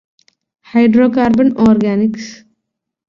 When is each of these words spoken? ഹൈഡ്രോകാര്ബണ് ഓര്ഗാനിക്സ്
ഹൈഡ്രോകാര്ബണ് 0.67 1.53
ഓര്ഗാനിക്സ് 1.65 2.31